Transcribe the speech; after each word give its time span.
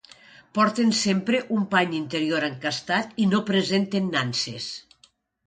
Porten 0.57 0.93
sempre 0.99 1.41
un 1.57 1.67
pany 1.73 1.93
interior 1.97 2.47
encastat 2.49 3.13
i 3.25 3.29
no 3.35 3.43
presenten 3.53 4.11
nanses. 4.19 4.73